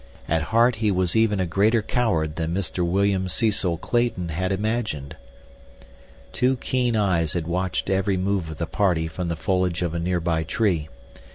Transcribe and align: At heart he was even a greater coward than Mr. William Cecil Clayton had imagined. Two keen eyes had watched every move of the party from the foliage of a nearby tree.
At 0.27 0.41
heart 0.49 0.77
he 0.77 0.89
was 0.89 1.15
even 1.15 1.39
a 1.39 1.45
greater 1.45 1.83
coward 1.83 2.35
than 2.35 2.55
Mr. 2.55 2.83
William 2.83 3.29
Cecil 3.29 3.77
Clayton 3.77 4.29
had 4.29 4.51
imagined. 4.51 5.15
Two 6.31 6.55
keen 6.57 6.95
eyes 6.95 7.33
had 7.33 7.45
watched 7.45 7.87
every 7.87 8.17
move 8.17 8.49
of 8.49 8.57
the 8.57 8.65
party 8.65 9.07
from 9.07 9.27
the 9.27 9.35
foliage 9.35 9.83
of 9.83 9.93
a 9.93 9.99
nearby 9.99 10.41
tree. 10.41 10.89